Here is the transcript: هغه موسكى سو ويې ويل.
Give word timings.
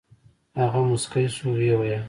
هغه 0.61 0.79
موسكى 0.89 1.25
سو 1.35 1.45
ويې 1.55 1.73
ويل. 1.79 1.99